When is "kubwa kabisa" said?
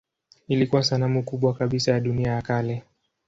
1.23-1.91